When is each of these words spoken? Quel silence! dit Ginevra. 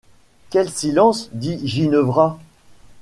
Quel 0.49 0.71
silence! 0.71 1.29
dit 1.31 1.59
Ginevra. 1.63 2.39